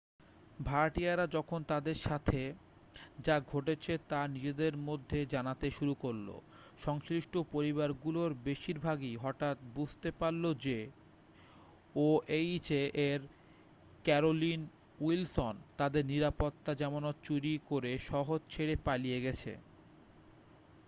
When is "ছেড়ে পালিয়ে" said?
18.49-19.19